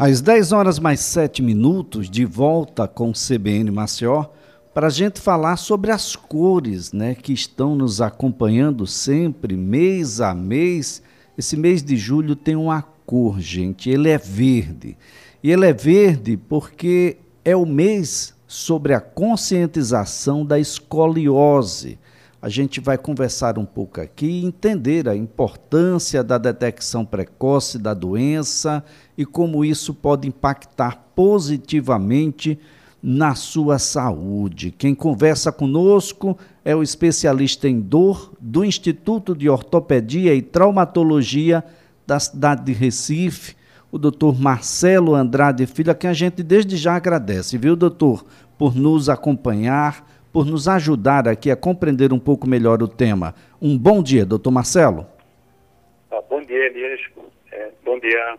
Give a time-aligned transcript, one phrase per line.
[0.00, 4.26] Às 10 horas mais 7 minutos, de volta com o CBN Maceió,
[4.72, 10.32] para a gente falar sobre as cores né, que estão nos acompanhando sempre, mês a
[10.32, 11.02] mês.
[11.36, 14.96] Esse mês de julho tem uma cor, gente, ele é verde.
[15.42, 21.98] E ele é verde porque é o mês sobre a conscientização da escoliose.
[22.40, 27.92] A gente vai conversar um pouco aqui e entender a importância da detecção precoce da
[27.92, 28.84] doença
[29.18, 32.58] e como isso pode impactar positivamente
[33.02, 34.70] na sua saúde.
[34.70, 41.64] Quem conversa conosco é o especialista em dor do Instituto de Ortopedia e Traumatologia
[42.06, 43.56] da cidade de Recife,
[43.90, 48.24] o doutor Marcelo Andrade Filho, a quem a gente desde já agradece, viu, doutor,
[48.56, 53.34] por nos acompanhar por nos ajudar aqui a compreender um pouco melhor o tema.
[53.60, 55.06] Um bom dia, doutor Marcelo.
[56.10, 57.00] Ah, bom dia, Elias.
[57.50, 58.38] É, bom dia,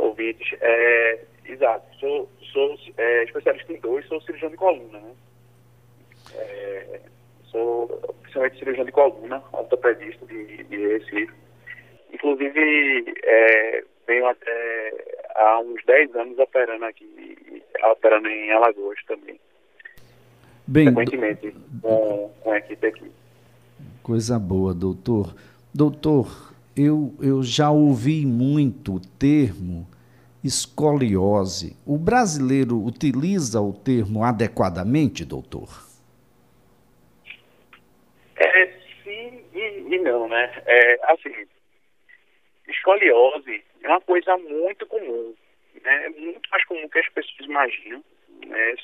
[0.00, 0.56] ouvintes.
[0.60, 5.12] É, exato, sou, sou é, especialista em dor e sou cirurgião de coluna, né?
[6.34, 7.00] É,
[7.44, 7.88] sou
[8.22, 11.32] principalmente cirurgião de coluna, ortopedista de, de Recife.
[12.12, 14.94] Inclusive, é, venho até
[15.36, 19.38] há uns 10 anos operando aqui, operando em Alagoas também.
[20.66, 23.10] Bem, frequentemente com, com a equipe aqui.
[24.02, 25.34] Coisa boa, doutor.
[25.74, 26.49] Doutor,
[26.84, 29.86] eu, eu já ouvi muito o termo
[30.42, 31.76] escoliose.
[31.86, 35.68] O brasileiro utiliza o termo adequadamente, doutor?
[38.36, 38.66] É,
[39.04, 40.62] sim e, e não, né?
[40.66, 41.46] É, assim,
[42.68, 45.34] escoliose é uma coisa muito comum,
[45.82, 46.06] né?
[46.06, 48.02] É muito mais comum que as pessoas imaginam.
[48.46, 48.74] Né?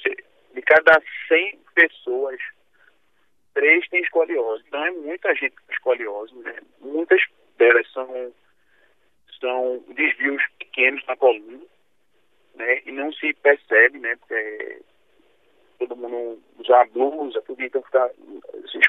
[0.57, 2.39] de cada 100 pessoas,
[3.53, 4.65] três têm escoliose.
[4.67, 6.57] Então é muita gente com escoliose, né?
[6.81, 7.21] Muitas
[7.57, 8.33] delas são,
[9.41, 11.65] são desvios pequenos na coluna,
[12.55, 12.83] né?
[12.87, 14.17] E não se percebe, né?
[14.17, 14.83] Porque
[15.79, 18.11] todo mundo usa blusa, tudo então fica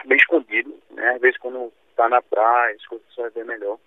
[0.05, 1.09] bem escondido, né?
[1.15, 3.77] Às vezes quando está na praia, as coisas vai ver melhor.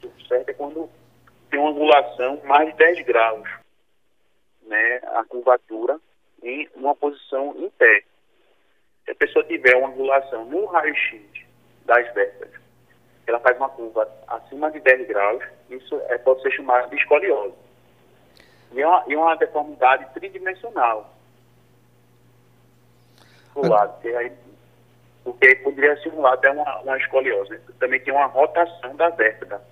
[0.00, 0.90] Tudo certo é quando
[1.50, 3.48] tem uma angulação mais de 10 graus
[4.66, 6.00] né, a curvatura
[6.42, 8.04] em uma posição em pé.
[9.04, 11.22] Se a pessoa tiver uma angulação no raio-x
[11.84, 12.52] das vértebras,
[13.26, 17.54] ela faz uma curva acima de 10 graus, isso é, pode ser chamado de escoliose.
[18.72, 21.14] E é uma, e uma deformidade tridimensional
[23.54, 24.32] do lado, que aí,
[25.22, 27.58] porque aí poderia simular até uma, uma escoliose.
[27.78, 29.62] Também tem uma rotação da vértebra.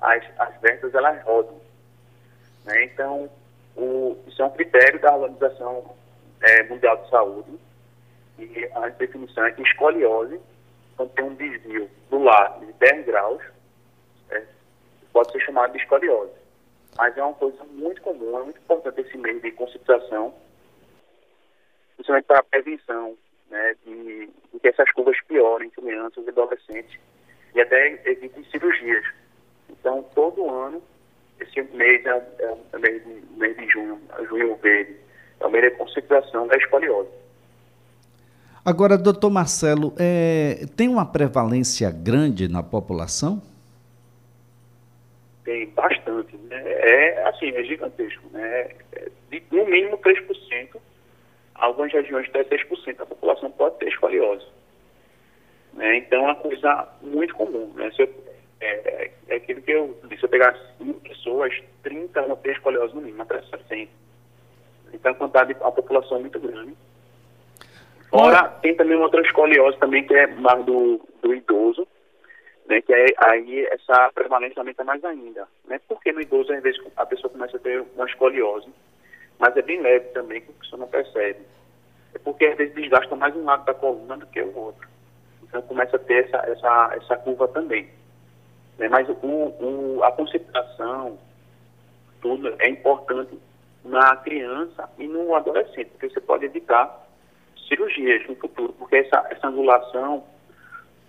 [0.00, 1.60] As, as vértebras, elas rodam.
[2.64, 2.84] Né?
[2.84, 3.30] Então,
[3.76, 5.94] o, isso é um critério da Organização
[6.40, 7.58] é, Mundial de Saúde.
[8.38, 10.40] E a definição é que escoliose,
[11.00, 13.42] quando tem um desvio do lado de 10 graus,
[14.30, 14.44] é,
[15.14, 16.32] pode ser chamado de escoliose.
[16.98, 20.34] Mas é uma coisa muito comum, é muito importante esse meio de conscientização,
[21.94, 23.16] principalmente para a prevenção
[23.48, 27.00] né, de, de, que essas curvas piorem em crianças e adolescentes
[27.54, 29.06] e até evitem cirurgias.
[29.70, 30.82] Então, todo ano
[31.40, 34.96] esse mês é, é, é mês, de, mês de junho, junho verde,
[35.40, 37.19] é o mês de conscientização da escoliose.
[38.70, 43.42] Agora, doutor Marcelo, é, tem uma prevalência grande na população?
[45.44, 46.36] Tem bastante.
[46.36, 46.62] Né?
[46.64, 48.22] É assim, é gigantesco.
[48.30, 48.70] Né?
[48.92, 50.76] É, de, no mínimo 3%,
[51.56, 54.46] algumas regiões até 6% da população pode ter escoliose.
[55.72, 55.96] Né?
[55.96, 57.72] Então é uma coisa muito comum.
[57.74, 57.90] Né?
[57.96, 58.14] Se eu,
[58.60, 61.52] é, é aquilo que eu disse, eu pegar 5 pessoas,
[61.82, 63.90] 30 vão ter escoliose no mínimo, até 60.
[64.92, 66.76] Então a quantidade, a população é muito grande.
[68.10, 71.86] Fora, tem também uma outra escoliose também, que é mais do, do idoso,
[72.66, 75.46] né, que é, aí essa prevalência aumenta mais ainda.
[75.66, 78.68] Né, porque no idoso, às vezes, a pessoa começa a ter uma escoliose,
[79.38, 81.38] mas é bem leve também, que a pessoa não percebe.
[82.12, 84.88] É porque às vezes desgasta mais um lado da coluna do que o outro.
[85.44, 87.88] Então começa a ter essa, essa, essa curva também.
[88.76, 88.88] Né?
[88.88, 91.16] Mas o, o, a concentração,
[92.20, 93.38] tudo é importante
[93.84, 97.08] na criança e no adolescente, porque você pode evitar
[97.70, 100.24] cirurgias no futuro, porque essa, essa angulação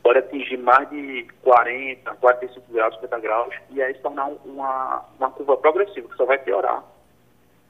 [0.04, 5.30] pode atingir mais de 40, 45 graus, 50 graus, e aí se tornar uma, uma
[5.32, 6.84] curva progressiva, que só vai piorar.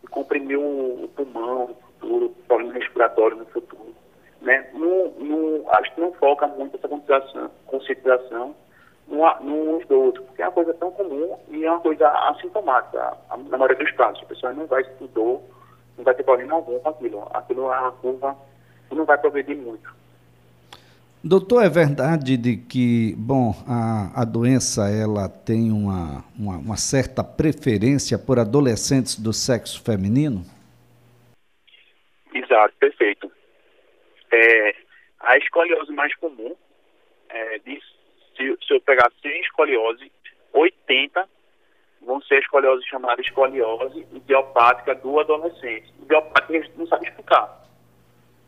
[0.04, 3.96] E comprimir o, pulmão no futuro, problema respiratório no futuro.
[4.42, 4.70] Né?
[4.74, 8.56] No, no, acho que não foca muito essa conscientização, conscientização
[9.42, 13.18] nos outros, porque é uma coisa tão comum e é uma coisa assintomática,
[13.50, 14.24] na maioria dos casos.
[14.24, 15.44] A pessoa não vai estudou,
[15.98, 17.28] não vai ter problema algum com aquilo.
[17.34, 18.38] Aquilo é uma curva
[18.96, 20.02] não vai progredir muito.
[21.24, 27.24] Doutor, é verdade de que, bom, a, a doença ela tem uma, uma, uma certa
[27.24, 30.44] preferência por adolescentes do sexo feminino?
[32.34, 33.32] Exato, perfeito.
[34.32, 34.76] É,
[35.20, 36.56] a escoliose mais comum,
[37.30, 37.80] é, de,
[38.36, 40.12] se, se, eu pegar 100 escoliose,
[40.54, 41.30] 80
[42.02, 45.94] vão ser escoliose chamada escoliose idiopática do adolescente.
[46.02, 47.61] Idiopática a gente não sabe explicar.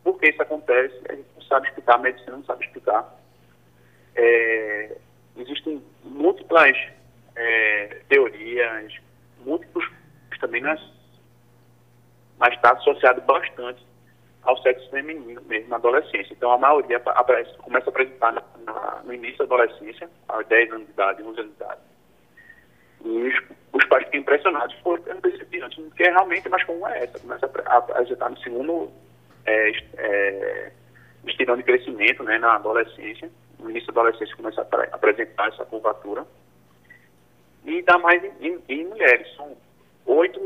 [0.03, 0.99] Por que isso acontece?
[1.09, 3.15] A gente não sabe explicar, a medicina não sabe explicar.
[4.15, 4.97] É,
[5.37, 6.77] existem múltiplas
[7.35, 8.93] é, teorias,
[9.45, 9.89] múltiplos
[10.39, 10.79] também, não é,
[12.37, 13.85] mas está associado bastante
[14.43, 16.33] ao sexo feminino mesmo na adolescência.
[16.33, 20.71] Então a maioria aparece, começa a apresentar na, na, no início da adolescência, aos 10
[20.73, 21.81] anos de idade, 11 anos de idade.
[23.05, 26.87] E os, os pais ficam impressionados, por eu não percebi antes, porque realmente mais comum
[26.87, 28.91] é essa, começa a apresentar no segundo
[29.45, 30.71] é, é,
[31.25, 33.29] estirão de crescimento né, na adolescência.
[33.59, 36.25] No início da adolescência começa a apresentar essa curvatura.
[37.65, 39.33] E dá mais em, em, mulheres.
[39.35, 39.55] São
[40.05, 40.39] oito,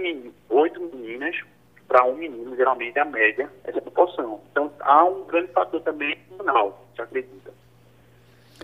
[0.49, 1.35] oito meninas
[1.87, 4.41] para um menino, geralmente é a média, essa proporção.
[4.51, 7.51] Então há um grande fator também hormonal, se acredita.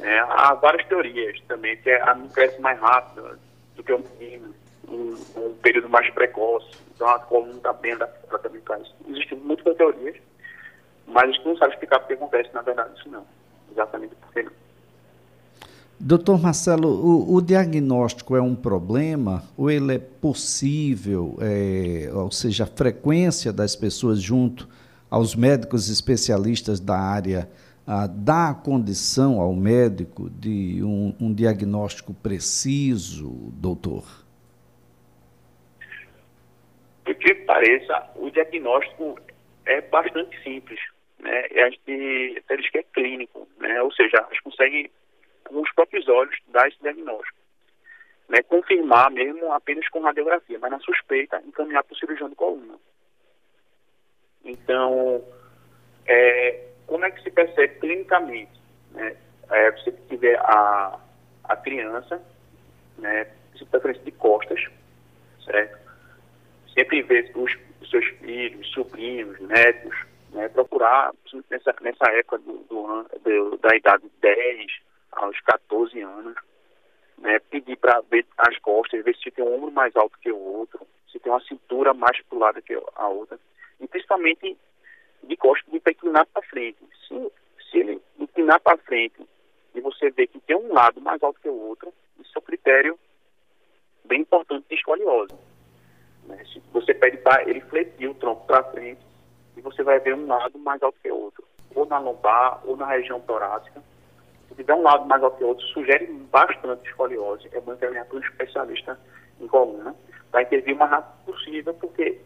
[0.02, 3.40] É, há várias teorias também, que a menina cresce mais rápido
[3.76, 4.54] do que o menino,
[4.88, 8.96] um, um período mais precoce, então a coluna está bem adaptada também para isso.
[9.10, 10.16] Existem muitas teorias,
[11.08, 13.26] mas a gente não sabe explicar porque acontece, na verdade, isso não.
[13.72, 14.52] Exatamente porque não.
[16.00, 22.66] Doutor Marcelo, o, o, diagnóstico é um problema ou ele é possível, é, ou seja,
[22.66, 24.68] a frequência das pessoas junto
[25.10, 27.48] aos médicos especialistas da área
[28.16, 34.04] dá a condição ao médico de um, um diagnóstico preciso, doutor?
[37.04, 39.20] Por que pareça, o diagnóstico
[39.68, 40.80] é bastante simples.
[41.20, 41.46] Né?
[41.64, 43.80] A gente diz que é clínico, né?
[43.84, 44.92] ou seja, a gente consegue
[45.44, 47.38] com os próprios olhos dar esse diagnóstico.
[48.30, 52.76] Né, confirmar mesmo apenas com radiografia, mas na suspeita encaminhar para o cirurgião de coluna.
[54.46, 55.24] Então,
[56.08, 58.60] é, como é que se percebe clinicamente?
[58.92, 59.16] Né?
[59.52, 60.98] É, você tiver a,
[61.44, 62.20] a criança,
[62.98, 63.28] né,
[63.58, 64.60] se preferência de costas,
[65.46, 65.83] certo?
[66.74, 69.96] Sempre ver os, os seus filhos, sobrinhos, netos,
[70.32, 71.14] né, procurar,
[71.50, 74.72] nessa, nessa época do, do, do, da idade de 10,
[75.12, 76.36] aos 14 anos,
[77.20, 80.38] né, pedir para ver as costas, ver se tem um ombro mais alto que o
[80.38, 83.40] outro, se tem uma cintura mais pulada que a outra,
[83.80, 84.58] e principalmente
[85.24, 86.80] de costas de inclinar para frente.
[87.08, 87.32] Se,
[87.70, 89.22] se ele inclinar para frente
[89.76, 92.44] e você vê que tem um lado mais alto que o outro, isso é um
[92.44, 93.00] critério
[94.06, 95.34] bem importante de escoliose.
[96.28, 96.44] Né?
[96.52, 99.02] Se você pede para ele fletir o tronco para frente,
[99.56, 101.44] e você vai ver um lado mais alto que o outro,
[101.76, 103.82] ou na lombar, ou na região torácica,
[104.50, 107.50] se tiver um lado mais alto que o outro, sugere bastante escoliose.
[107.52, 109.00] É bom para um especialista
[109.40, 109.96] em coluna
[110.32, 112.20] para intervir o mais rápido possível, porque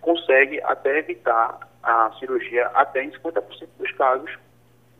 [0.00, 4.38] consegue até evitar a cirurgia até em 50% dos casos,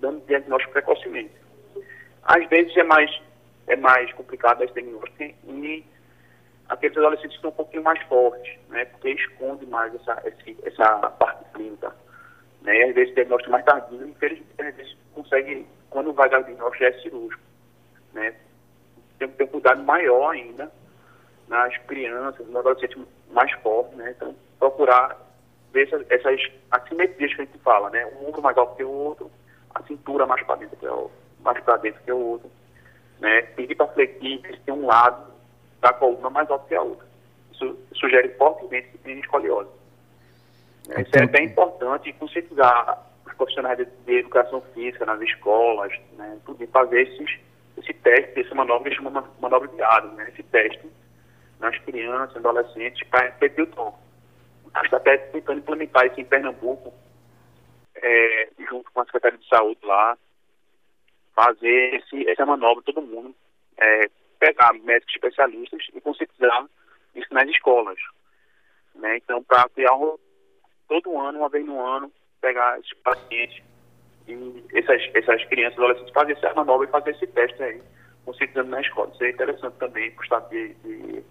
[0.01, 1.35] dando diagnóstico precocemente.
[2.23, 3.11] Às vezes é mais,
[3.67, 5.85] é mais complicado esse diagnóstico e
[6.71, 10.23] aqueles adolescentes estão um pouquinho mais fortes, né, porque esconde mais essa,
[10.65, 11.95] essa parte clínica.
[12.63, 16.45] Né, e às vezes diagnóstico mais tardio, infelizmente, às vezes consegue quando vai dar o
[16.45, 17.43] diagnóstico é cirúrgico.
[18.13, 18.35] Né?
[19.19, 20.71] Tem que ter um cuidado maior ainda
[21.49, 22.99] nas crianças, nos adolescentes
[23.33, 24.15] mais fortes, né?
[24.17, 25.19] Então, procurar
[25.73, 26.41] ver essas, essas
[26.71, 28.07] assimetrias que a gente fala, né?
[28.07, 29.31] Um ombro mais alto que o outro,
[29.75, 32.51] a cintura mais para dentro que é o, mais para dentro que o outro,
[33.19, 33.43] né?
[33.43, 35.30] Pedir para fletir, se tem um lado
[35.81, 37.07] da coluna mais alto que a outra.
[37.53, 39.71] Isso sugere fortemente que tem escoliose.
[40.89, 41.03] Né?
[41.03, 43.07] Isso é bem importante conscientizar
[43.37, 47.39] profissionais de, de, educação física nas escolas, né, tudo, fazer esses,
[47.79, 50.87] esse teste, essa manobra que chama manobra de Adams, né, esse teste
[51.59, 53.99] nas crianças, adolescentes, para repetir o tom.
[54.75, 56.93] A gente está até tentando implementar isso em Pernambuco,
[57.95, 60.19] é, junto com a Secretaria de Saúde lá,
[61.35, 63.35] fazer esse, essa manobra todo mundo,
[63.79, 64.11] é,
[64.41, 66.67] pegar médicos especialistas e conscientizar
[67.15, 67.99] isso nas escolas.
[68.95, 69.19] Né?
[69.19, 70.17] Então, para criar um,
[70.89, 73.63] todo ano, uma vez no ano, pegar esses pacientes
[74.27, 77.81] e essas, essas crianças, adolescentes, fazer essa manobra e fazer esse teste aí,
[78.25, 79.11] conscientizando na escola.
[79.13, 81.23] Isso é interessante também para o estado de, de,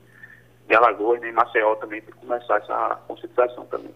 [0.67, 3.93] de Alagoas, né, Maceió também, para começar essa conscientização também.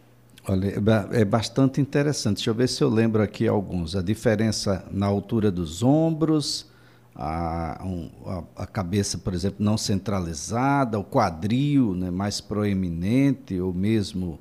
[0.49, 2.37] Olha, é, é bastante interessante.
[2.37, 3.95] Deixa eu ver se eu lembro aqui alguns.
[3.95, 6.72] A diferença na altura dos ombros,
[7.15, 13.73] a, um, a, a, cabeça, por exemplo, não centralizada, o quadril né, mais proeminente, ou
[13.73, 14.39] mesmo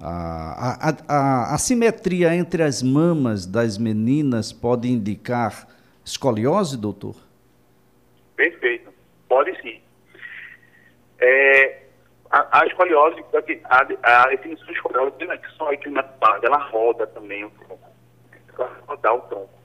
[0.00, 5.66] A, a, a, simetria entre as mamas das meninas pode indicar
[6.04, 7.16] escoliose, doutor?
[8.36, 8.92] Perfeito,
[9.28, 9.80] pode sim.
[11.20, 11.82] É,
[12.30, 13.24] a, escoliose,
[13.64, 17.88] a, definição de escoliose não é que só equilibrada, ela roda também o tronco.
[18.56, 19.57] Ela rodar o tronco.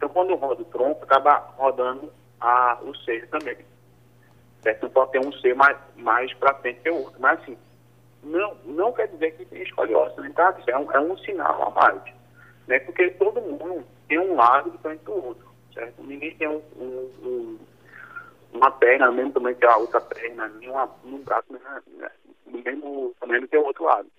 [0.00, 3.58] Então, quando roda o tronco, acaba rodando a, o seio também.
[4.62, 4.84] Certo?
[4.84, 7.20] Não pode ter um seio mais, mais para frente que o outro.
[7.20, 7.58] Mas, assim,
[8.22, 10.32] não, não quer dizer que tem escoliose, né?
[10.34, 10.56] tá?
[10.66, 12.02] É um, é um sinal a mais.
[12.66, 12.78] Né?
[12.78, 15.46] Porque todo mundo tem um lado diferente do outro.
[15.74, 16.02] Certo?
[16.02, 17.58] Ninguém tem um, um, um
[18.54, 22.10] uma perna, mesmo também que a outra perna, nenhuma, um braço, né,
[22.46, 24.10] mesmo tamanho que o outro lado.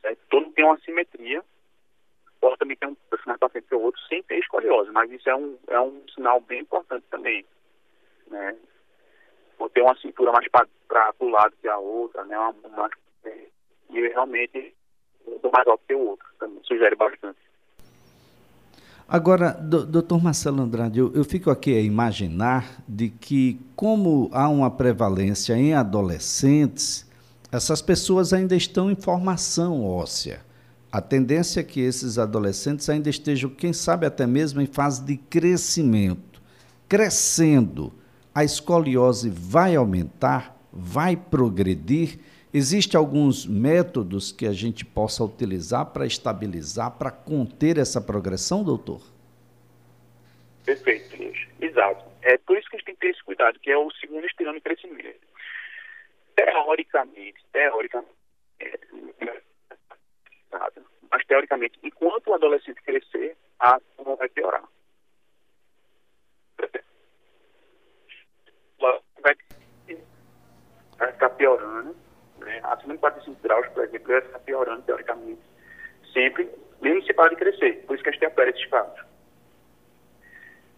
[0.00, 0.18] Certo?
[0.28, 1.44] Todo tem uma simetria,
[2.40, 2.96] pode também ter um
[3.50, 7.04] que o outro, sem ter escoliose, mas isso é um, é um sinal bem importante
[7.10, 7.44] também.
[8.28, 8.56] Né?
[9.58, 10.66] Ou ter uma cintura mais para
[11.18, 12.38] o lado que a outra, né?
[12.38, 12.90] Uma, uma,
[13.90, 14.74] e realmente
[15.26, 17.38] um mais alto que o outro, também sugere bastante.
[19.08, 24.70] Agora, doutor Marcelo Andrade, eu, eu, fico aqui a imaginar de que, como há uma
[24.70, 27.10] prevalência em adolescentes,
[27.50, 30.40] essas pessoas ainda estão em formação óssea.
[30.92, 35.16] A tendência é que esses adolescentes ainda estejam, quem sabe até mesmo, em fase de
[35.16, 36.42] crescimento.
[36.88, 37.92] Crescendo,
[38.34, 42.18] a escoliose vai aumentar, vai progredir
[42.52, 49.00] Existem alguns métodos que a gente possa utilizar para estabilizar, para conter essa progressão, doutor?
[50.64, 51.46] Perfeito, Luiz.
[51.60, 52.04] Exato.
[52.22, 54.26] É por isso que a gente tem que ter esse cuidado, que é o segundo
[54.26, 55.20] estirão de crescimento.
[56.34, 58.10] Teoricamente, teoricamente,
[58.58, 58.80] é,
[61.10, 64.64] mas teoricamente, enquanto o adolescente crescer, a não vai piorar.
[70.98, 71.96] Vai ficar piorando
[72.40, 72.60] né?
[72.64, 75.40] Acima de 45 graus, por exemplo, ela está piorando teoricamente.
[76.12, 77.84] Sempre, mesmo se para de crescer.
[77.86, 79.00] Por isso que a gente opera esses casos.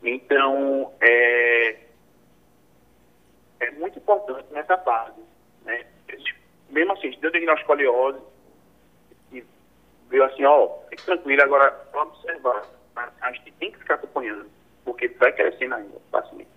[0.03, 1.79] Então, é,
[3.61, 5.21] é muito importante nessa fase.
[5.65, 5.87] Né?
[6.69, 8.32] Mesmo assim, deu diagnóstico de escoliose
[10.13, 12.63] veio assim, ó, fique tranquilo, agora vamos observar.
[13.21, 14.47] A gente tem que ficar acompanhando,
[14.85, 16.49] porque vai crescendo ainda, paciente.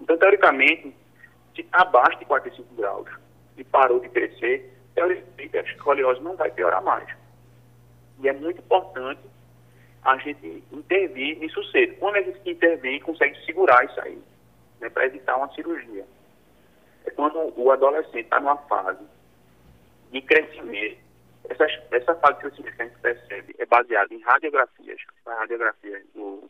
[0.00, 0.94] Então, teoricamente,
[1.56, 3.08] se abaixo de 45 graus,
[3.56, 7.08] e parou de crescer, teoricamente a escoliose não vai piorar mais.
[8.20, 9.20] E é muito importante
[10.04, 11.96] a gente intervir nisso cedo.
[11.96, 14.22] Quando a gente intervém, consegue segurar isso aí,
[14.80, 16.04] né, para evitar uma cirurgia.
[17.04, 19.02] É quando o adolescente está numa fase
[20.12, 21.07] de crescimento.
[21.48, 25.00] Essa, essa fase que a gente percebe é baseada em radiografias.
[25.26, 26.48] A radiografia do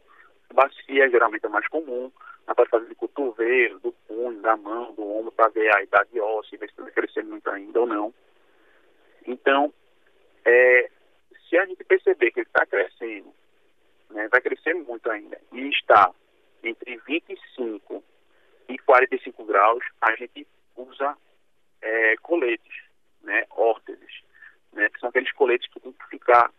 [0.53, 2.11] bacia geralmente é mais comum,
[2.47, 6.59] na fazer de cotovelo, do punho, da mão, do ombro, para ver a idade óssea,
[6.59, 8.15] ver se está crescendo muito ainda ou não.
[9.27, 9.73] Então,
[10.45, 10.91] é,
[11.49, 13.33] se a gente perceber que ele está crescendo,
[14.11, 16.11] né, vai crescer muito ainda, e está
[16.65, 18.03] entre 25
[18.69, 21.17] e 45 graus, a gente usa
[21.83, 22.83] é, coletes,
[23.23, 24.23] né, órteses,
[24.73, 26.51] né, que são aqueles coletes que tem que ficar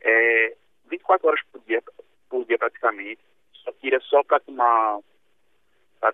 [0.00, 0.56] é,
[0.88, 1.82] 24 horas por dia,
[2.28, 3.20] por dia praticamente,
[3.52, 5.00] só tira só para tomar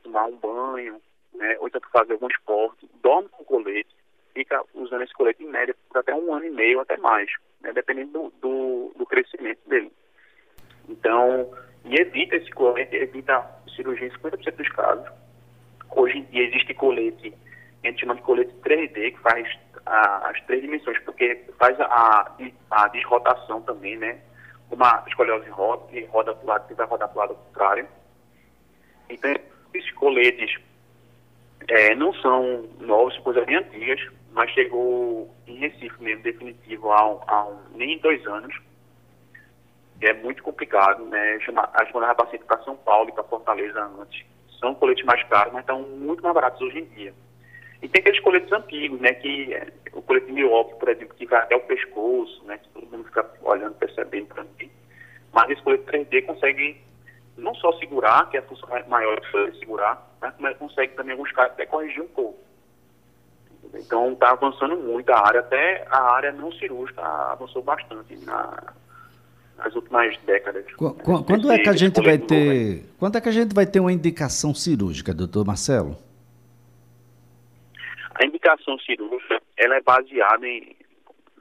[0.04, 1.00] tomar um banho,
[1.34, 3.94] né, ou então para fazer algum esporte, dorme com colete,
[4.32, 7.28] fica usando esse colete em média por até um ano e meio, até mais,
[7.60, 9.90] né, dependendo do, do, do crescimento dele.
[10.88, 11.52] Então,
[11.84, 15.08] e evita esse colete, evita cirurgia em 50% dos casos.
[15.90, 17.34] Hoje em dia existe colete,
[17.82, 19.48] a gente chama de colete 3D, que faz
[19.90, 22.32] a, as três dimensões, porque faz a,
[22.70, 24.20] a desrotação também, né?
[24.70, 27.88] uma escoliose roda, que roda para o lado, que vai rodar para o lado contrário.
[29.08, 29.34] Então,
[29.74, 30.58] esses coletes
[31.68, 34.00] é, não são novos, coisas bem antigas,
[34.32, 38.56] mas chegou em Recife mesmo, definitivo, há, há um, nem dois anos.
[40.00, 41.38] É muito complicado, né?
[41.40, 44.24] Chama, as mandava paciente para São Paulo e para Fortaleza antes.
[44.58, 47.12] São coletes mais caros, mas estão muito mais baratos hoje em dia.
[47.82, 49.14] E tem aqueles coletes antigos, né?
[49.14, 52.58] Que é, o colete Milwaukee, por exemplo, que vai até o pescoço, né?
[52.58, 54.70] Que todo mundo fica olhando, percebendo para mim.
[55.32, 56.80] Mas esse colete 3D consegue
[57.36, 60.54] não só segurar, que é a função maior de segurar, mas né?
[60.54, 62.38] consegue também, em alguns casos, até corrigir um pouco.
[63.74, 68.72] Então está avançando muito a área, até a área não cirúrgica avançou bastante na,
[69.56, 70.64] nas últimas décadas.
[70.74, 73.78] Quando, quando é que a gente vai ter, quando é que a gente vai ter
[73.78, 75.96] uma indicação cirúrgica, doutor Marcelo?
[78.50, 80.76] Indicação cirúrgica ela é baseada em,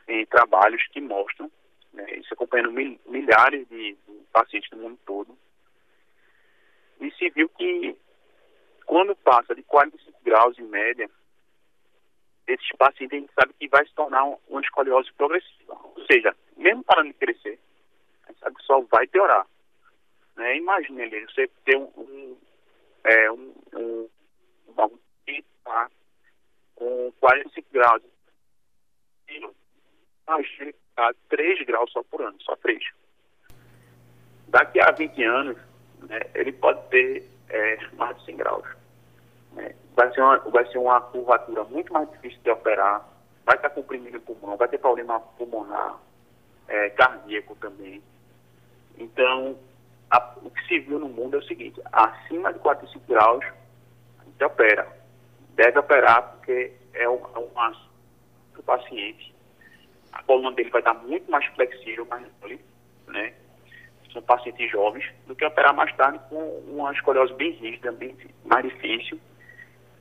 [0.08, 1.52] em trabalhos que mostram,
[1.92, 5.38] né, isso acompanhando mil, milhares de, de, pacientes do mundo todo,
[7.02, 7.96] e se viu que
[8.86, 11.10] quando passa de 45 graus em média,
[12.46, 15.80] desses pacientes a gente sabe que vai se tornar um, uma escoliose progressiva.
[15.96, 17.60] Ou seja, mesmo parando de crescer,
[18.26, 19.48] a gente sabe que só vai piorar.
[20.36, 20.58] Né?
[20.58, 22.38] Imagine ali, você ter um, um,
[23.04, 24.10] é, um, um,
[27.30, 28.02] 45 graus,
[29.30, 32.84] imagine a 3 graus só por ano, só 3.
[34.48, 35.58] Daqui a 20 anos,
[36.08, 38.68] né, ele pode ter é, mais de 100 graus.
[39.54, 39.76] Né?
[39.96, 43.08] Vai, ser uma, vai ser uma curvatura muito mais difícil de operar,
[43.46, 46.00] vai estar comprimindo o pulmão, vai ter problema pulmonar,
[46.68, 48.02] é, cardíaco também.
[48.98, 49.56] Então,
[50.10, 53.46] a, o que se viu no mundo é o seguinte, acima de 45 graus,
[54.20, 54.98] a gente opera.
[55.56, 57.90] Deve operar porque é um, é aço
[58.56, 59.34] do paciente.
[60.12, 62.60] A coluna dele vai estar muito mais flexível, mais mole,
[63.08, 63.34] né?
[64.12, 68.64] São pacientes jovens, do que operar mais tarde com uma escoliose bem rígida, bem mais
[68.66, 69.20] difícil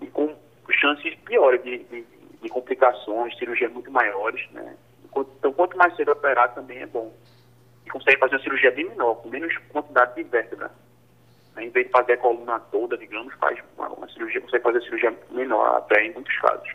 [0.01, 0.35] e com
[0.71, 2.07] chances piores de, de,
[2.43, 4.77] de complicações, cirurgias muito maiores, né?
[5.39, 7.13] Então, quanto mais cedo operar também é bom.
[7.85, 10.71] E consegue fazer uma cirurgia bem menor, com menos quantidade de vértebra.
[11.57, 11.65] Né?
[11.65, 14.83] Em vez de fazer a coluna toda, digamos, faz uma, uma cirurgia, consegue fazer a
[14.83, 16.69] cirurgia menor até em muitos casos.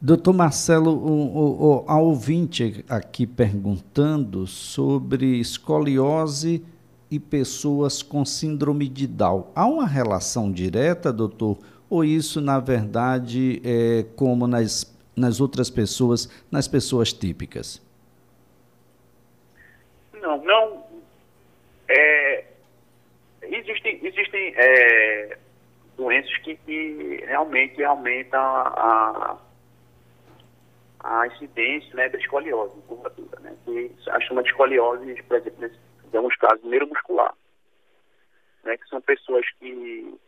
[0.00, 6.62] Doutor Marcelo, o, o, a ouvinte aqui perguntando sobre escoliose
[7.10, 9.50] e pessoas com síndrome de Down.
[9.54, 11.58] Há uma relação direta, doutor?
[11.88, 17.80] Ou isso, na verdade, é como nas, nas outras pessoas, nas pessoas típicas?
[20.20, 20.84] Não, não.
[21.88, 22.44] É,
[23.42, 25.38] existem existem é,
[25.96, 29.45] doenças que, que, realmente aumentam a, a
[31.26, 33.56] incidência né, da escoliose, curvatura, né?
[33.64, 35.78] Que a chama de escoliose, por exemplo, nesse
[36.16, 37.34] alguns casos, neuromuscular.
[38.64, 40.18] Né, que são pessoas que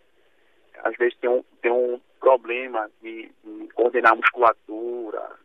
[0.85, 5.38] às vezes têm um, têm um problema de, de coordenar a musculatura,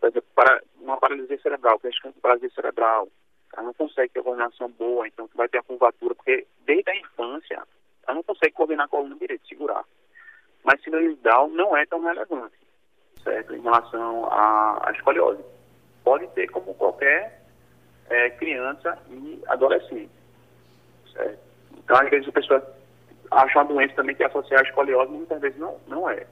[0.00, 3.08] por exemplo, para uma paralisia cerebral, que é a paralisia cerebral,
[3.52, 7.62] ela não consegue ter coordenação boa, então vai ter a curvatura, porque desde a infância
[8.06, 9.84] ela não consegue coordenar a coluna direita, segurar.
[10.64, 12.56] Mas síndrome de não é tão relevante,
[13.22, 15.42] certo, em relação à, à escoliose.
[16.04, 17.42] Pode ter como qualquer
[18.08, 20.10] é, criança e adolescente.
[21.12, 21.38] Certo?
[21.76, 22.76] Então, às vezes, a pessoa
[23.30, 26.26] acha uma doença também que é associada à escoliose, muitas vezes não, não é.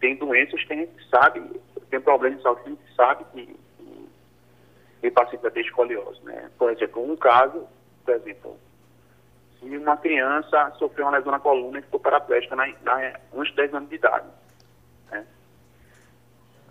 [0.00, 3.56] Tem doenças que a gente sabe, tem problemas de saúde que a gente sabe que,
[5.00, 6.20] que o paciente vai ter escoliose.
[6.24, 6.50] Né?
[6.58, 7.66] Por exemplo, um caso,
[8.04, 8.56] por exemplo,
[9.58, 13.56] se uma criança sofreu uma lesão na coluna e ficou paraplégica na, na, antes de
[13.56, 14.26] 10 anos de idade.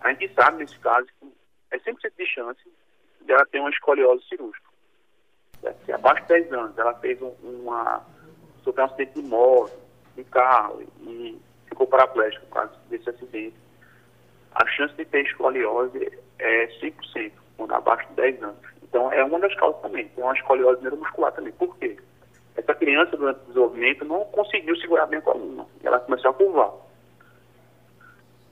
[0.06, 1.34] A gente sabe, nesse caso, que
[1.72, 2.62] é 100% de chance
[3.28, 4.70] ela tem uma escoliose cirúrgica.
[5.84, 8.06] Se abaixo de 10 anos ela fez um, uma,
[8.64, 9.74] sofreu um acidente de moto,
[10.16, 13.56] de carro e ficou paraplégica por causa desse acidente,
[14.54, 18.60] a chance de ter escoliose é 100%, quando abaixo de 10 anos.
[18.84, 21.52] Então é uma das causas também, tem uma escoliose neuromuscular também.
[21.54, 21.98] Por quê?
[22.56, 25.66] Essa criança, durante o desenvolvimento, não conseguiu segurar bem a coluna.
[25.84, 26.72] Ela começou a curvar.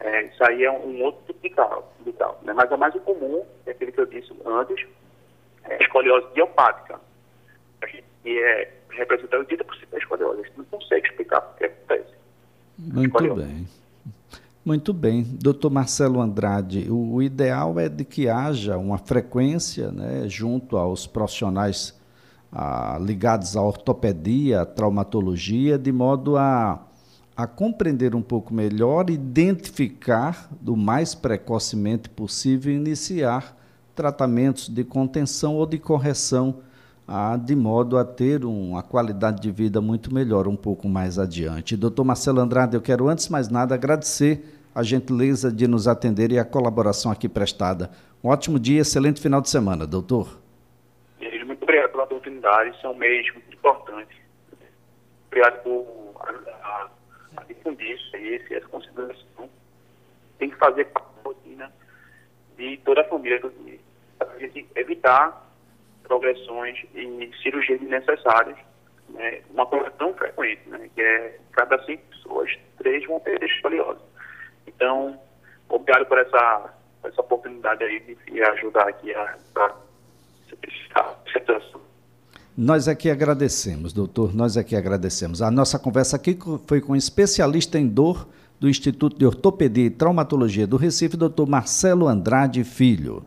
[0.04, 2.52] É, isso aí é um outro tipo de cálculo, de cálculo né?
[2.52, 4.86] mas é mais comum, é aquele que eu disse antes,
[5.64, 7.00] é a escoliose idiopática,
[8.22, 10.42] que é, representa 80% da escoliose.
[10.42, 12.14] A gente não consegue explicar o que acontece.
[12.78, 13.68] Muito bem.
[14.66, 15.24] Muito bem.
[15.24, 21.08] Doutor Marcelo Andrade, o, o, ideal é de que haja uma frequência né, junto aos
[21.08, 21.98] profissionais
[22.52, 26.88] ah, ligados à ortopedia, à traumatologia, de modo a
[27.36, 33.58] a compreender um pouco melhor, identificar do mais precocemente possível e iniciar
[33.96, 36.62] tratamentos de contenção ou de correção,
[37.08, 41.76] ah, de modo a ter uma qualidade de vida muito melhor um pouco mais adiante.
[41.76, 44.44] Doutor Marcelo Andrade, eu quero antes de mais nada agradecer
[44.74, 47.92] a gentileza de nos atender e a colaboração aqui prestada.
[48.24, 50.40] Um ótimo dia, excelente final de semana, doutor.
[51.46, 54.16] Muito obrigado pela oportunidade, isso é um mês muito importante.
[55.28, 56.04] Obrigado por
[57.38, 59.50] a difundir isso aí, essa consideração,
[60.38, 61.74] tem que fazer parte da rotina
[62.58, 63.40] de toda a família
[64.18, 65.44] para a gente evitar
[66.04, 68.58] progressões e cirurgias desnecessárias,
[69.10, 74.02] né, uma coisa tão frequente, né, que é cada cinco pessoas, três vão ter escoliose.
[74.68, 75.20] Então,
[75.70, 79.76] obrigado por essa, essa oportunidade aí de ajudar aqui a, a,
[80.96, 81.82] a situação.
[82.56, 85.42] Nós aqui agradecemos, doutor, nós aqui agradecemos.
[85.42, 86.38] A nossa conversa aqui
[86.68, 88.28] foi com um especialista em dor
[88.60, 93.24] do Instituto de Ortopedia e Traumatologia do Recife, doutor Marcelo Andrade Filho.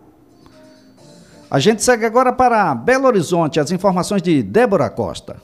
[1.50, 5.42] A gente segue agora para Belo Horizonte, as informações de Débora Costa.